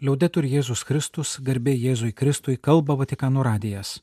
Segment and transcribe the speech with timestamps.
[0.00, 3.98] Liaudetur Jėzus Kristus, garbė Jėzui Kristui, kalba Vatikano radijas.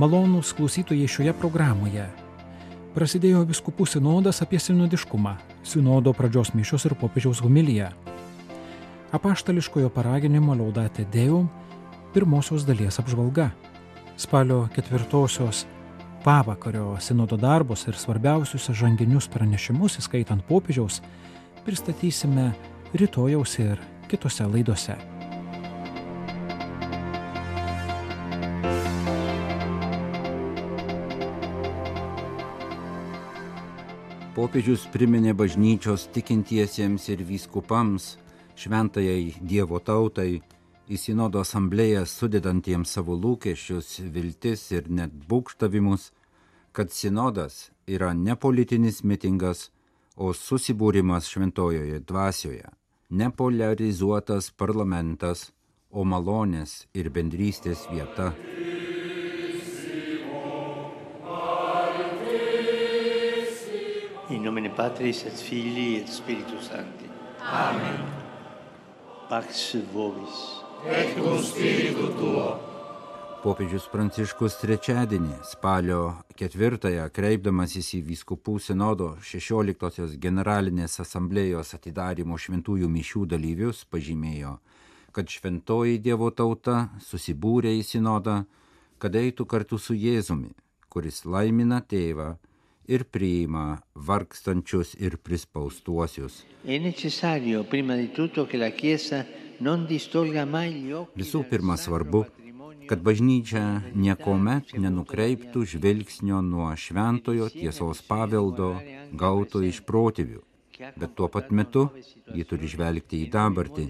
[0.00, 2.08] Malonūs klausytojai šioje programoje.
[2.96, 7.92] Prasidėjo viskupų sinodas apie sinodiškumą, sinodo pradžios mišios ir popiežiaus homilija.
[9.12, 11.50] Apaštališkojo paraginimo Laudate Deum
[12.14, 13.50] pirmosios dalies apžvalga.
[14.16, 15.66] Spalio ketvirtosios
[16.24, 21.00] pavakario sinodo darbus ir svarbiausius žanginius pranešimus, įskaitant popiežiaus,
[21.64, 22.50] pristatysime
[22.92, 23.80] rytojaus ir
[24.10, 24.98] kitose laidose.
[34.36, 38.14] Popiežius priminė bažnyčios tikintiesiems ir vyskupams,
[38.56, 40.40] šventajai Dievo tautai,
[40.90, 46.10] į sinodo asamblėją sudedantiems savo lūkesčius, viltis ir net būkštavimus,
[46.74, 49.68] kad sinodas yra ne politinis mitingas,
[50.16, 52.66] o susibūrimas šventojoje dvasioje,
[53.10, 55.50] nepolarizuotas parlamentas,
[55.90, 58.32] o malonės ir bendrystės vieta.
[64.30, 67.10] In nomine Patris et Filii et Spiritus Sancti.
[67.42, 68.02] Amen.
[69.30, 70.69] Pax vobis.
[70.86, 72.56] Et cum spiritu tuo.
[73.44, 83.26] Popiežius Pranciškus trečiadienį spalio ketvirtąją kreipdamasis į vyskupų sinodo 16-osios generalinės asamblėjos atidarimo šventųjų mišių
[83.28, 84.54] dalyvius pažymėjo,
[85.12, 88.44] kad šventoji Dievo tauta susibūrė į sinodą,
[88.96, 90.54] kad eitų kartu su Jėzumi,
[90.88, 92.38] kuris laimina tėvą
[92.88, 96.44] ir priima vargstančius ir prispaustuosius.
[96.64, 96.76] È
[99.60, 102.24] Visų pirma svarbu,
[102.88, 108.70] kad bažnyčia niekuomet nenukreiptų žvilgsnio nuo šventojo tiesos paveldo
[109.12, 110.40] gauto iš protėvių,
[110.96, 111.84] bet tuo pat metu
[112.32, 113.86] ji turi žvelgti į dabartį,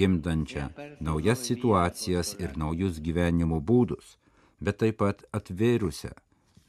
[0.00, 0.66] gimdančią
[1.04, 4.16] naujas situacijas ir naujus gyvenimo būdus,
[4.64, 6.14] bet taip pat atvėrusią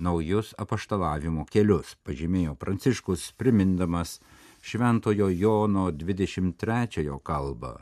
[0.03, 4.19] naujus apaštalavimo kelius, pažymėjo Pranciškus, primindamas
[4.63, 7.73] Šventojo Jono 23 kalbą,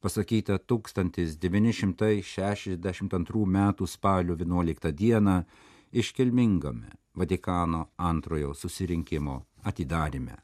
[0.00, 3.74] pasakytą 1962 m.
[3.86, 5.44] spalio 11 d.
[5.92, 10.36] iškilmingame Vatikano antrojo susirinkimo atidarime.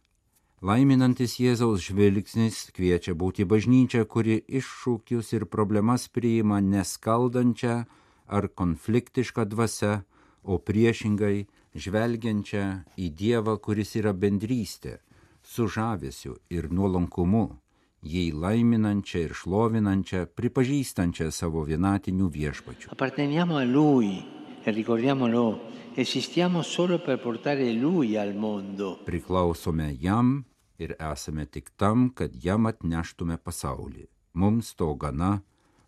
[0.62, 7.84] Laiminantis Jėzaus žvilgsnis kviečia būti bažnyčia, kuri iššūkius ir problemas priima neskaldančią
[8.26, 10.02] ar konfliktišką dvasę,
[10.42, 11.46] o priešingai
[11.76, 12.64] žvelgiančią
[12.96, 14.98] į Dievą, kuris yra bendrystė,
[15.42, 17.60] su žavesiu ir nuolankumu,
[18.06, 22.90] jį laiminančią ir šlovinančią, pripažįstančią savo vienatinių viešpačių.
[22.94, 24.22] Apparteniamo a Lui
[24.64, 25.46] e ricordiamolo,
[25.94, 28.98] esistiamo solo per portare Lui al mondo.
[29.04, 30.44] Priklausome jam
[30.78, 34.06] ir esame tik tam, kad jam atneštume pasaulį.
[34.34, 35.40] Mums to gana,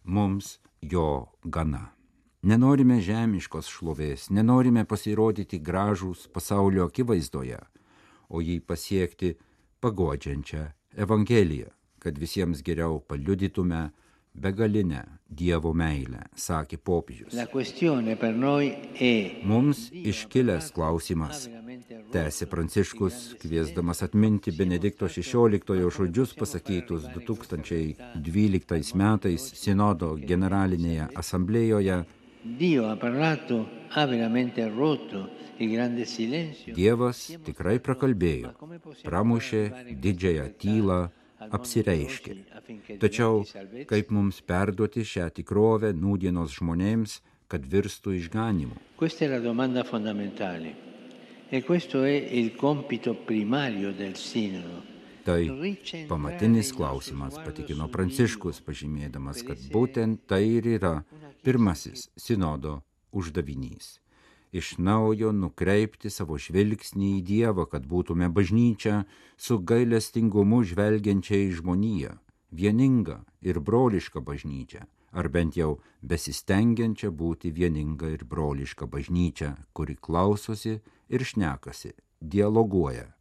[0.05, 1.93] mums jo gana.
[2.43, 7.59] Nenorime žemiškos šlovės, nenorime pasirodyti gražūs pasaulio akivaizdoje,
[8.31, 9.35] o jį pasiekti
[9.83, 10.69] pagodžiančią
[10.99, 11.69] Evangeliją,
[12.03, 13.89] kad visiems geriau paliudytume
[14.35, 17.35] begalinę Dievo meilę, sakė popiežius.
[19.51, 21.43] Mums iškilęs klausimas,
[22.15, 32.01] tęsė Pranciškus, kviesdamas atminti Benedikto XVI žodžius pasakytus 2012 metais Sinodo generalinėje asamblėjoje.
[36.81, 38.57] Dievas tikrai prakalbėjo,
[39.05, 39.63] pramušė
[40.07, 41.01] didžiąją tylą,
[41.47, 42.35] apsireiškė.
[43.03, 43.45] Tačiau
[43.91, 48.77] kaip mums perduoti šią tikrovę nūdienos žmonėms, kad virstų išganimu?
[54.69, 54.99] E.
[55.29, 55.43] Tai
[56.09, 60.95] pamatinis klausimas, patikino Pranciškus, pažymėdamas, kad būtent tai ir yra
[61.45, 62.79] pirmasis sinodo
[63.13, 63.99] uždavinys.
[64.53, 69.03] Iš naujo nukreipti savo žvilgsnį į Dievą, kad būtume bažnyčia
[69.37, 72.15] su gailestingumu žvelgiančia į žmoniją,
[72.51, 80.79] vieninga ir broliška bažnyčia, ar bent jau besistengiančia būti vieninga ir broliška bažnyčia, kuri klausosi
[81.09, 83.13] ir šnekasi, dialoguoja,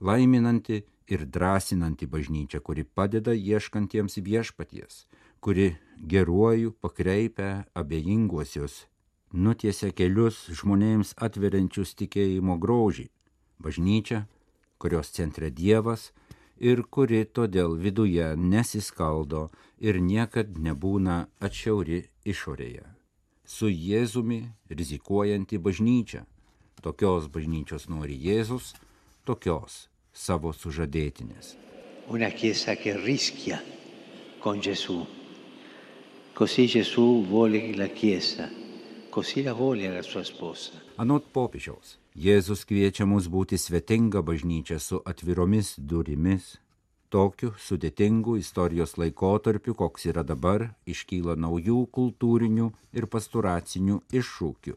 [0.00, 5.06] laiminanti ir drąsinanti bažnyčia, kuri padeda ieškantiems viešpaties,
[5.40, 8.84] kuri geruoju pakreipia abejinguosius,
[9.32, 13.08] nutiesia kelius žmonėms atveriančius tikėjimo grožį,
[13.60, 14.26] bažnyčia,
[14.78, 16.12] kurios centre Dievas
[16.58, 19.48] ir kuri todėl viduje nesiskaldo
[19.78, 22.98] ir niekad nebūna atšiauri išorėje.
[23.48, 26.26] su Jėzumi rizikuojanti bažnyčia.
[26.84, 28.74] Tokios bažnyčios nori Jėzus,
[29.24, 31.56] tokios savo sužadėtinės.
[32.12, 33.58] Una chiesa che rischia
[34.40, 35.06] con Gesù.
[36.34, 38.48] Così Gesù vuole la chiesa,
[41.00, 46.56] Anot popiežiaus, Jėzus kviečia mus būti svetinga bažnyčia su atviromis durimis.
[47.08, 54.74] Tokiu sudėtingu istorijos laikotarpiu, koks yra dabar, iškyla naujų kultūrinių ir pasturacinių iššūkių.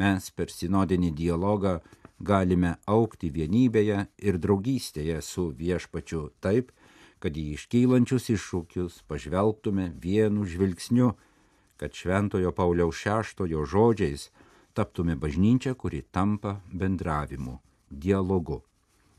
[0.00, 1.74] Mes per sinodinį dialogą
[2.20, 6.72] galime aukti vienybėje ir draugystėje su viešpačiu taip,
[7.20, 11.14] kad į iškylančius iššūkius pažvelgtume vienu žvilgsniu,
[11.76, 14.30] kad Šventojo Pauliaus šeštojo žodžiais
[14.76, 17.58] taptume bažnyčia, kuri tampa bendravimu,
[17.90, 18.62] dialogu.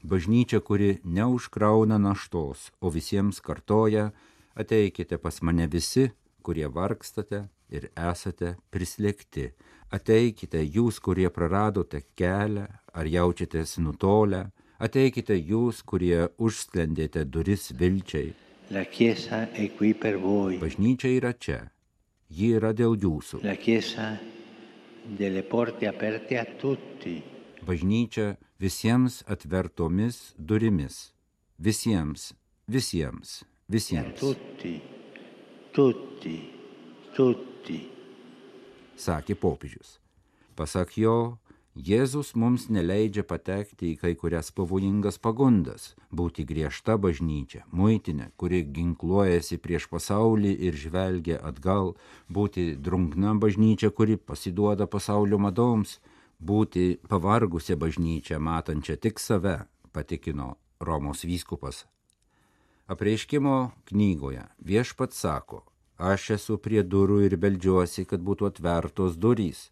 [0.04, 4.12] Bažnyčia, kuri neužkrauna naštos, o visiems kartoja,
[4.54, 6.12] ateikite pas mane visi,
[6.45, 9.50] kurie vargstate ir esate prislėgti.
[9.92, 14.50] Ateikite jūs, kurie praradote kelią ar jaučiatės nutolę,
[14.80, 18.36] ateikite jūs, kurie užsklendėte duris vilčiai.
[20.62, 21.60] Bažnyčia yra čia,
[22.29, 23.41] ji yra dėl jūsų.
[23.44, 24.18] La Chiesa
[25.07, 27.21] delle porte aperte a tutti.
[27.68, 31.12] Bažnyčia visiems atvertomis durimis.
[31.57, 32.33] Visiems,
[32.69, 34.19] visiems, visiems.
[34.19, 34.75] Tutti,
[35.74, 36.35] tutti,
[37.15, 37.79] tutti.
[38.97, 39.97] Sakė popiežius.
[40.57, 41.38] Pasak jo,
[41.77, 49.59] Jėzus mums neleidžia patekti į kai kurias pavojingas pagundas- būti griežta bažnyčia, muitinė, kuri ginkluojasi
[49.62, 51.95] prieš pasaulį ir žvelgia atgal,
[52.31, 56.00] būti drungna bažnyčia, kuri pasiduoda pasaulio madoms,
[56.41, 61.85] būti pavargusią bažnyčią, matančią tik save, patikino Romos vyskupas.
[62.88, 65.63] Apreiškimo knygoje viešpats sako,
[66.00, 69.69] aš esu prie durų ir beldžiuosi, kad būtų atvertos durys.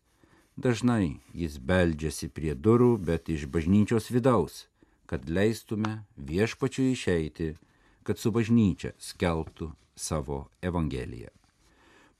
[0.56, 4.70] Dažnai jis beldžiasi prie durų, bet iš bažnyčios vidaus,
[5.06, 7.50] kad leistume viešpačiui išeiti,
[8.08, 11.34] kad su bažnyčia skelbtų savo evangeliją.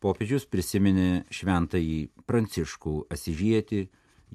[0.04, 3.86] Popiežius prisiminė šventąjį Pranciškų Asižietį,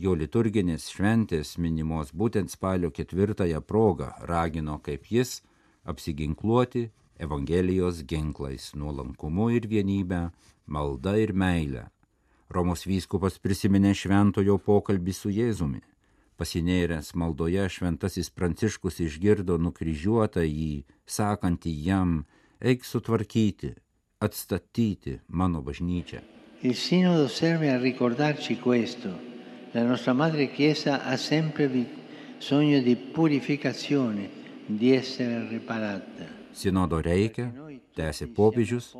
[0.00, 5.42] jo liturginės šventės minimos būtent spalio ketvirtąją progą ragino kaip jis
[5.84, 6.88] apsiginkluoti
[7.20, 10.30] Evangelijos ginklais nuolankumu ir vienybę,
[10.64, 11.90] malda ir meilę.
[12.50, 15.84] Romos vyskupas prisiminė šventojo pokalbį su Jėzumi.
[16.34, 22.24] Pasinėręs maldoje šventasis Pranciškus išgirdo nukryžiuotą jį, sakantį jam,
[22.58, 23.74] eik sutvarkyti,
[24.18, 26.24] atstatyti mano bažnyčią.
[26.62, 29.08] Il sinodo serve a ricordarci questo.
[29.72, 34.28] La nostra madre Chiesa ha sempre bisogno di purificazione,
[34.66, 36.26] di essere riparata.
[36.50, 37.46] Sinodo reikia,
[37.94, 38.90] tęsė popiežius,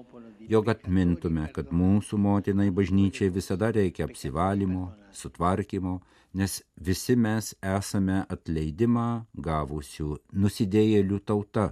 [0.51, 6.01] jog atmintume, kad mūsų motinai bažnyčiai visada reikia apsivalymo, sutvarkymo,
[6.35, 9.09] nes visi mes esame atleidimą
[9.47, 11.71] gavusių nusidėjėlių tauta,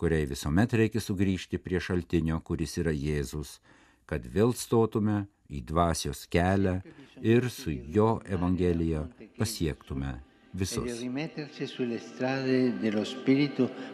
[0.00, 3.58] kuriai visuomet reikia sugrįžti prie šaltinio, kuris yra Jėzus,
[4.08, 6.80] kad vėl stotume į dvasios kelią
[7.22, 9.06] ir su jo evangelija
[9.38, 10.16] pasiektume
[10.56, 10.88] visus.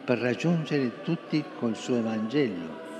[0.06, 2.91] per raggiungere tutti col suo Evangelo.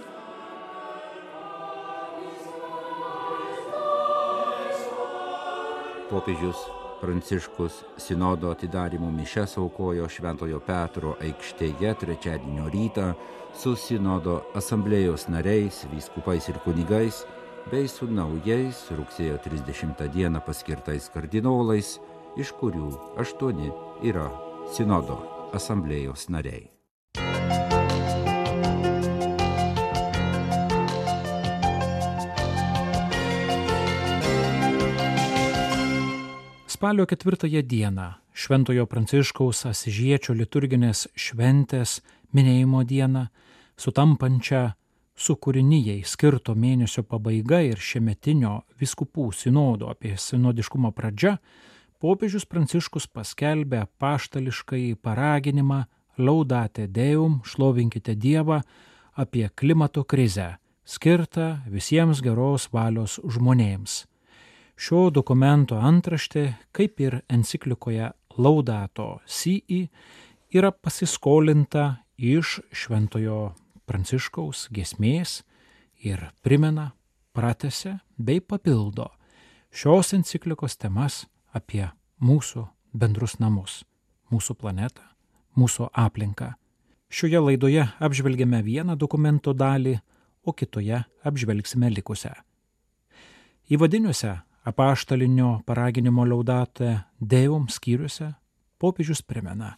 [6.12, 6.56] Popiežius
[7.00, 13.06] Pranciškus sinodo atidarimo mišes aukojo Šventojo Petro aikštėje trečiadienio rytą
[13.56, 17.22] su sinodo asamblėjos nariais, vyskupais ir kunigais,
[17.72, 21.96] bei su naujais rugsėjo 30 dieną paskirtais kardinolais,
[22.36, 22.92] iš kurių
[23.24, 23.72] aštuoni
[24.12, 24.28] yra
[24.76, 25.16] sinodo
[25.56, 26.81] asamblėjos nariai.
[36.82, 42.01] Spalio ketvirtąją dieną Šventojo Pranciškaus Asižiečio liturginės šventės
[42.34, 43.22] minėjimo dieną,
[43.79, 44.62] sutampančią
[45.15, 51.36] su kūrinyjei skirto mėnesio pabaiga ir šiemetinio viskupų sinodo apie sinodiškumo pradžią,
[52.03, 55.84] popiežius Pranciškus paskelbė paštališkai paraginimą
[56.19, 58.58] Laudate Deum, šlovinkite Dievą
[59.15, 64.03] apie klimato krizę, skirtą visiems geros valios žmonėms.
[64.82, 69.60] Šio dokumento antraštė, kaip ir enciklikoje Laudato Si,
[70.51, 73.53] yra pasiskolinta iš Šventojo
[73.86, 75.44] Pranciškaus gesmės
[76.03, 76.89] ir primena,
[77.31, 79.12] pratese bei papildo
[79.70, 81.22] šios enciklikos temas
[81.55, 81.86] apie
[82.19, 83.84] mūsų bendrus namus,
[84.34, 85.06] mūsų planetą,
[85.55, 86.56] mūsų aplinką.
[87.06, 90.01] Šioje laidoje apžvelgėme vieną dokumento dalį,
[90.43, 92.34] o kitoje apžvelgsime likusią.
[93.70, 98.32] Įvadiniuose apaštalinio paraginimo laudate Deum skyriuose
[98.78, 99.76] popiežius primena,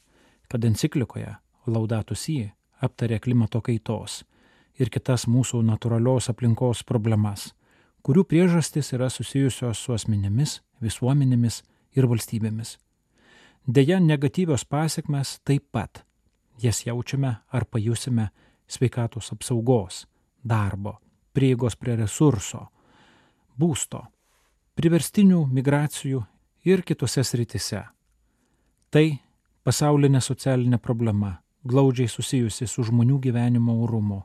[0.48, 1.34] kad enciklikoje
[1.66, 2.50] Laudatus į
[2.84, 4.22] aptarė klimato kaitos
[4.80, 7.52] ir kitas mūsų natūralios aplinkos problemas,
[8.04, 11.62] kurių priežastis yra susijusios su asmenėmis, visuomenėmis
[11.96, 12.76] ir valstybėmis.
[13.66, 16.02] Deja, negatyvios pasiekmes taip pat.
[16.60, 18.28] Jas jaučiame ar pajusime
[18.68, 20.04] sveikatos apsaugos,
[20.44, 20.98] darbo,
[21.32, 22.66] prieigos prie resurso,
[23.58, 24.04] būsto,
[24.74, 26.24] priverstinių migracijų
[26.66, 27.84] ir kitose sritise.
[28.90, 29.06] Tai
[29.66, 34.24] pasaulinė socialinė problema, glaudžiai susijusi su žmonių gyvenimo orumu,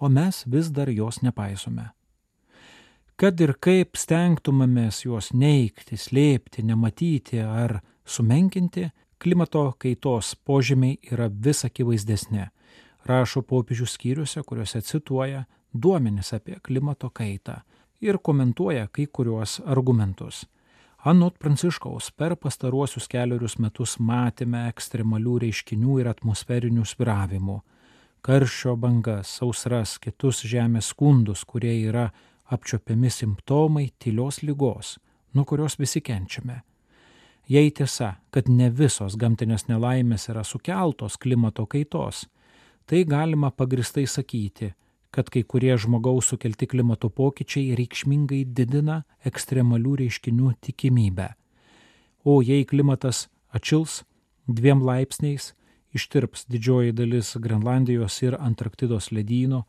[0.00, 1.88] o mes vis dar jos nepaisome.
[3.18, 11.64] Kad ir kaip stengtumėmės juos neikti, slėpti, nematyti ar sumenkinti, klimato kaitos požymiai yra vis
[11.66, 12.46] akivaizdesnė,
[13.08, 17.62] rašo popiežių skyriuose, kuriuose cituoja duomenis apie klimato kaitą
[18.00, 20.46] ir komentuoja kai kuriuos argumentus.
[21.04, 27.60] Anot Pranciškaus per pastaruosius keliarius metus matėme ekstremalių reiškinių ir atmosferinių sviravimų-
[28.26, 32.10] karščio bangas, sausras, kitus žemės skundus, kurie yra
[32.50, 34.98] apčiopiami simptomai tylios lygos,
[35.34, 36.62] nuo kurios visi kenčiame.
[37.48, 42.26] Jei tiesa, kad ne visos gamtinės nelaimės yra sukeltos klimato kaitos,
[42.86, 44.74] tai galima pagristai sakyti,
[45.10, 51.32] kad kai kurie žmogaus sukelti klimato pokyčiai reikšmingai didina ekstremalių reiškinių tikimybę.
[52.24, 54.02] O jei klimatas atšils
[54.48, 55.54] dviem laipsniais,
[55.96, 59.64] ištirps didžioji dalis Grenlandijos ir Antarktidos ledyno,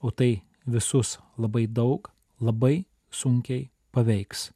[0.00, 4.50] o tai visus labai daug, labai sunkiai paveiks.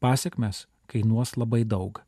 [0.00, 2.00] Pasiekmes kainuos labai daug.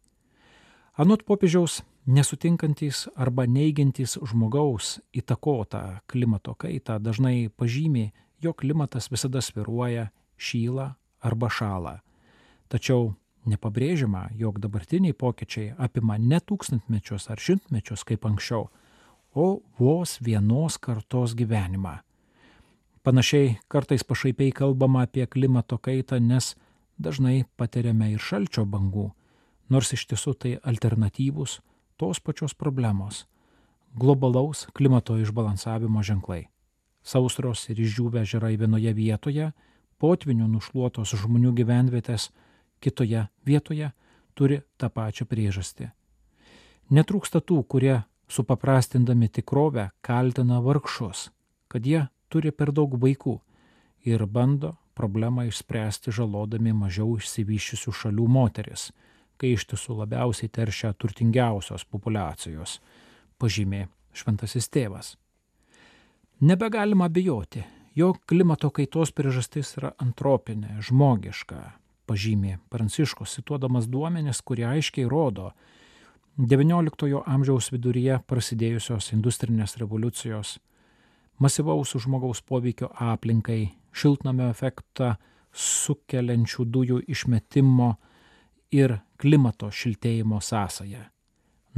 [0.99, 8.09] Anot popiežiaus nesutinkantys arba neigiantys žmogaus įtakotą klimato kaitą dažnai pažymė,
[8.41, 11.99] jog klimatas visada sviruoja, šyla arba šala.
[12.73, 13.13] Tačiau
[13.49, 18.69] nepabrėžiama, jog dabartiniai pokyčiai apima ne tūkstantmečius ar šimtmečius kaip anksčiau,
[19.35, 19.47] o
[19.79, 21.99] vos vienos kartos gyvenimą.
[23.05, 26.55] Panašiai kartais pašaipiai kalbama apie klimato kaitą, nes
[26.99, 29.11] dažnai patiriame ir šalčio bangų,
[29.69, 31.61] nors iš tiesų tai alternatyvūs
[31.99, 33.27] tos pačios problemos-
[34.01, 36.47] globalaus klimato išbalansavimo ženklai.
[37.03, 39.53] Sausros ir išdžiūvę žerai vienoje vietoje,
[39.99, 42.31] potvinių nušluotos žmonių gyvenvietės
[42.81, 43.91] kitoje vietoje
[44.35, 45.91] turi tą pačią priežastį.
[46.91, 51.31] Netrūksta tų, kurie supaprastindami tikrovę kaltina vargšus,
[51.69, 53.41] kad jie turi per daug vaikų
[54.05, 58.93] ir bando problemą išspręsti žalodami mažiau išsivyščiusių šalių moteris
[59.39, 62.79] kai iš tiesų labiausiai teršia turtingiausios populacijos,
[63.39, 65.15] pažymė šventasis tėvas.
[66.41, 67.65] Nebegalima abejoti,
[67.99, 71.63] jog klimato kaitos priežastis yra antropinė, žmogiška,
[72.07, 75.53] pažymė Pranciškus, cituodamas duomenis, kurie aiškiai rodo
[76.39, 80.59] XIX amžiaus viduryje prasidėjusios industrinės revoliucijos,
[81.43, 85.17] masyvaus žmogaus poveikio aplinkai, šiltnamio efektą
[85.51, 87.97] sukeliančių dujų išmetimo
[88.71, 91.05] ir klimato šiltėjimo sąsają.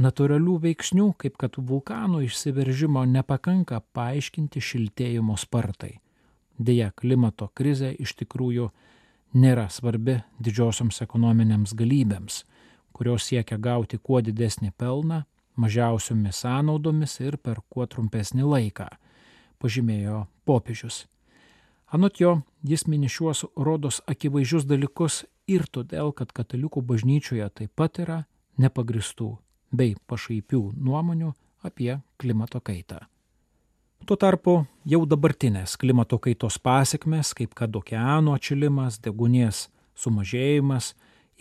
[0.01, 5.99] Natūralių veiksnių, kaip kad vulkanų išsiveržimo, nepakanka paaiškinti šiltėjimo spartai.
[6.57, 8.69] Deja, klimato krizė iš tikrųjų
[9.37, 12.43] nėra svarbi didžiosioms ekonominėms galybėms,
[12.91, 15.23] kurios siekia gauti kuo didesnį pelną,
[15.55, 18.87] mažiausiomis sąnaudomis ir per kuo trumpesnį laiką,
[19.61, 21.05] pažymėjo popiežius.
[21.91, 27.99] Anot jo, jis mini šiuos rodos akivaizdžius dalykus ir todėl, kad katalikų bažnyčioje taip pat
[28.03, 28.23] yra
[28.61, 29.35] nepagristų
[29.71, 31.31] bei pašaipių nuomonių
[31.63, 33.05] apie klimato kaitą.
[34.05, 40.95] Tuo tarpu jau dabartinės klimato kaitos pasiekmes, kaip kad okeano atšilimas, degunės sumažėjimas,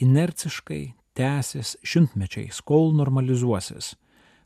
[0.05, 0.83] inerciškai
[1.17, 3.95] tęsis šimtmečiais, kol normalizuosis.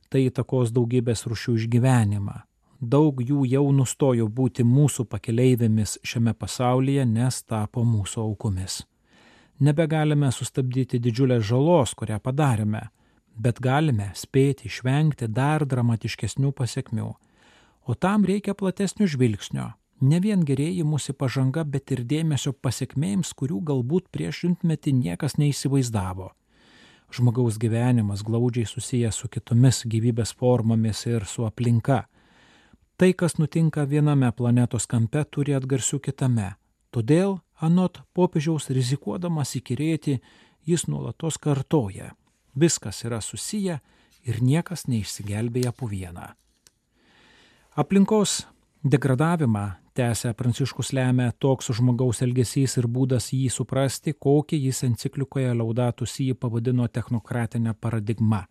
[0.08, 2.38] Tai įtakos daugybės rušių išgyvenimą.
[2.78, 8.84] Daug jų jau nustojo būti mūsų pakeleivėmis šiame pasaulyje, nes tapo mūsų aukomis
[9.60, 12.88] nebegalime sustabdyti didžiulės žalos, kurią padarėme,
[13.36, 17.10] bet galime spėti išvengti dar dramatiškesnių pasiekmių.
[17.84, 24.08] O tam reikia platesnio žvilgsnio, ne vien gerėjimusi pažanga, bet ir dėmesio pasiekmėms, kurių galbūt
[24.10, 26.32] prieš šimtmetį niekas neįsivaizdavo.
[27.14, 32.06] Žmogaus gyvenimas glaudžiai susijęs su kitomis gyvybės formomis ir su aplinka.
[32.96, 36.54] Tai, kas nutinka viename planetos kampe, turi atgarsių kitame.
[36.94, 40.18] Todėl Anot popiežiaus rizikuodamas įkirėti,
[40.66, 42.14] jis nuolatos kartoja,
[42.58, 43.78] viskas yra susiję
[44.24, 46.32] ir niekas neišsigelbėja po vieną.
[47.76, 48.44] Aplinkos
[48.84, 56.18] Degradavimą, tęsia Pranciškus lemia toks žmogaus elgesys ir būdas jį suprasti, kokį jis enciklikoje Laudatus
[56.20, 58.42] jį pavadino technokratinę paradigmą.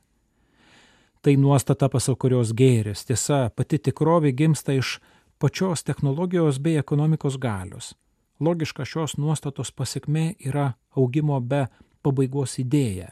[1.21, 4.97] Tai nuostata, pasak kurios gėris, tiesa, pati tikrovė gimsta iš
[5.39, 7.93] pačios technologijos bei ekonomikos galios.
[8.39, 11.67] Logiška šios nuostatos pasiekmė yra augimo be
[12.03, 13.11] pabaigos idėja,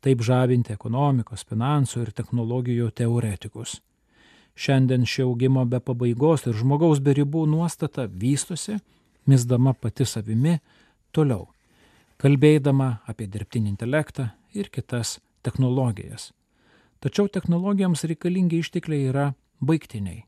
[0.00, 3.80] taip žavinti ekonomikos, finansų ir technologijų teoretikus.
[4.54, 8.78] Šiandien ši augimo be pabaigos ir žmogaus be ribų nuostata vystosi,
[9.26, 10.58] misdama pati savimi
[11.12, 11.48] toliau,
[12.20, 16.30] kalbėdama apie dirbtinį intelektą ir kitas technologijas.
[17.00, 19.30] Tačiau technologijoms reikalingi ištekliai yra
[19.64, 20.26] baigtiniai,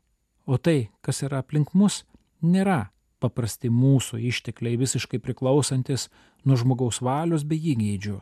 [0.49, 2.01] o tai, kas yra aplink mus,
[2.41, 2.89] nėra
[3.23, 6.09] paprasti mūsų ištekliai visiškai priklausantis
[6.43, 8.19] nuo žmogaus valios bei įgeidžių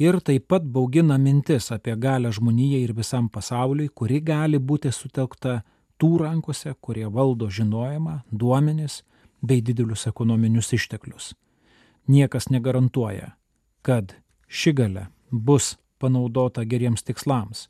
[0.00, 5.60] ir taip pat baugina mintis apie galę žmonijai ir visam pasauliui, kuri gali būti sutelkta
[6.00, 9.02] tų rankose, kurie valdo žinojimą, duomenis
[9.42, 11.34] bei didelius ekonominius išteklius.
[12.08, 13.34] Niekas negarantuoja,
[13.82, 14.14] kad
[14.48, 17.68] ši gale bus panaudota geriems tikslams.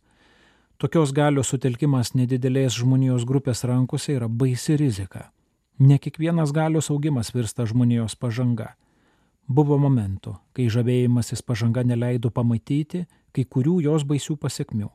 [0.78, 5.32] Tokios galios sutelkimas nedidelės žmonijos grupės rankose yra baisi rizika.
[5.80, 8.74] Ne kiekvienas galios augimas virsta žmonijos pažanga
[9.50, 13.00] Buvo momentų, kai žavėjimasis pažanga neleido pamatyti
[13.34, 14.86] kai kurių jos baisių pasiekmių.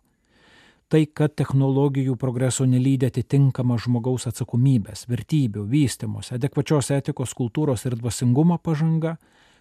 [0.87, 8.55] Tai, kad technologijų progreso nelydė atitinkama žmogaus atsakomybės, vertybių, vystimos, adekvačios etikos, kultūros ir dvasingumo
[8.63, 9.17] pažanga,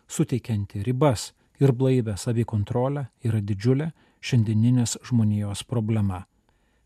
[0.07, 3.91] suteikianti ribas ir blaivę savikontrolę, yra didžiulė
[4.23, 6.23] šiandieninės žmonijos problema.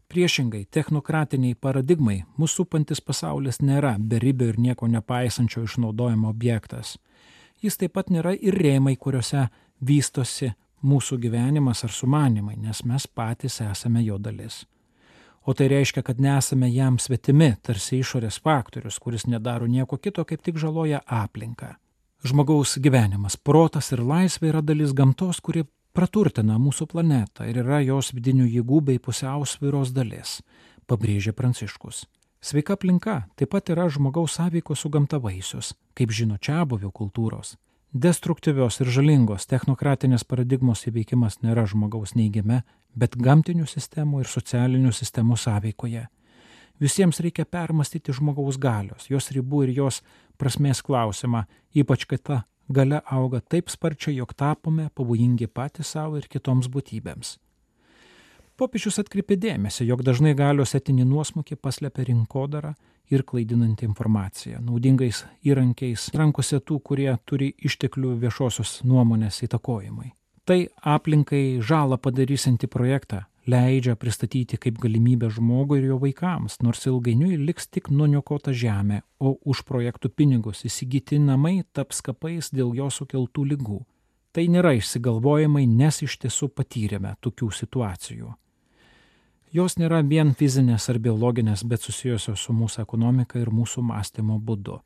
[0.08, 6.96] Priešingai, technokratiniai paradigmai mūsų supantis pasaulis nėra beribio ir nieko nepaisančio išnaudojimo objektas
[7.62, 9.48] jis taip pat nėra ir rėmai, kuriuose
[9.84, 10.52] vystosi
[10.86, 14.64] mūsų gyvenimas ar sumanimai, nes mes patys esame jo dalis.
[15.48, 20.42] O tai reiškia, kad nesame jam svetimi, tarsi išorės faktorius, kuris nedaro nieko kito, kaip
[20.44, 21.72] tik žaloja aplinką.
[22.26, 25.64] Žmogaus gyvenimas, protas ir laisvė yra dalis gamtos, kuri
[25.99, 30.37] praturtina mūsų planetą ir yra jos vidinių jėgų bei pusiausvyros dalis,
[30.87, 32.04] pabrėžė Pranciškus.
[32.39, 37.56] Sveika aplinka taip pat yra žmogaus sąveikos su gamta vaisius, kaip žino čia buvio kultūros.
[37.91, 42.61] Destruktyvios ir žalingos technokratinės paradigmos įveikimas nėra žmogaus neigiame,
[42.95, 46.04] bet gamtinių sistemų ir socialinių sistemų sąveikoje.
[46.78, 50.04] Visiems reikia permastyti žmogaus galios, jos ribų ir jos
[50.39, 51.43] prasmės klausimą,
[51.75, 57.37] ypač kai ta gale auga taip sparčiai, jog tapome pavojingi patys savo ir kitoms būtybėms.
[58.59, 62.75] Popiežius atkreipė dėmesį, jog dažnai galios etinį nuosmukį paslepia rinkodara
[63.11, 70.11] ir klaidinanti informacija, naudingais įrankiais rankose tų, kurie turi išteklių viešosios nuomonės įtakojimai.
[70.49, 77.39] Tai aplinkai žalą padarysinti projektą leidžia pristatyti kaip galimybę žmogui ir jo vaikams, nors ilgainiui
[77.41, 83.47] liks tik nuniokota žemė, o už projektų pinigus įsigyti namai taps kapais dėl jo sukeltų
[83.52, 83.78] lygų.
[84.32, 88.34] Tai nėra išsigalvojimai, nes iš tiesų patyrėme tokių situacijų.
[89.56, 94.76] Jos nėra vien fizinės ar biologinės, bet susijusios su mūsų ekonomika ir mūsų mąstymo būdu.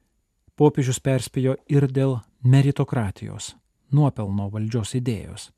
[0.55, 3.57] Popiežius perspėjo ir dėl meritokratijos,
[3.91, 5.51] nuopelno valdžios idėjos.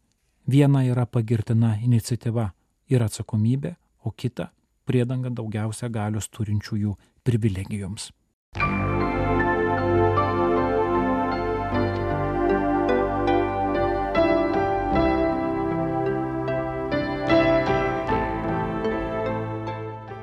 [0.48, 2.52] Viena yra pagirtina iniciatyva
[2.88, 4.50] ir atsakomybė, o kita
[4.84, 6.94] priedanga daugiausia galios turinčiųjų
[7.24, 8.10] privilegijoms.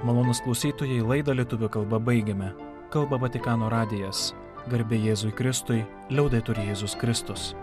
[0.06, 2.52] Malonus klausytojai laidą lietuvių kalbą baigiame.
[2.92, 4.32] Kalba Vatikano radijas.
[4.70, 5.82] Garbė Jėzui Kristui,
[6.14, 7.54] liaudai turi Jėzus Kristus.